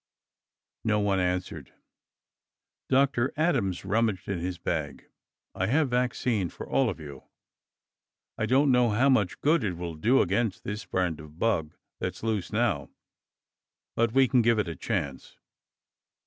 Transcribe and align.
No 0.83 0.99
one 0.99 1.19
answered. 1.19 1.73
Dr. 2.89 3.31
Adams 3.37 3.85
rummaged 3.85 4.27
in 4.27 4.39
his 4.39 4.57
bag. 4.57 5.05
"I 5.53 5.67
have 5.67 5.91
vaccine 5.91 6.49
for 6.49 6.67
all 6.67 6.89
of 6.89 6.99
you. 6.99 7.25
I 8.35 8.47
don't 8.47 8.71
know 8.71 8.89
how 8.89 9.09
much 9.09 9.39
good 9.41 9.63
it 9.63 9.73
will 9.77 9.93
do 9.93 10.23
against 10.23 10.63
this 10.63 10.85
brand 10.85 11.19
of 11.19 11.37
bug 11.37 11.75
that's 11.99 12.23
loose 12.23 12.51
now, 12.51 12.89
but 13.95 14.11
we 14.11 14.27
can 14.27 14.41
give 14.41 14.57
it 14.57 14.67
a 14.67 14.75
chance." 14.75 15.37